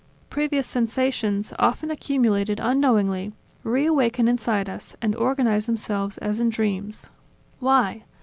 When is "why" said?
7.59-8.03